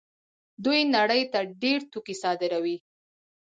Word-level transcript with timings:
دوی 0.65 0.79
نړۍ 0.95 1.21
ته 1.31 1.39
ډېر 1.61 1.79
توکي 1.91 2.15
صادروي. 2.21 2.75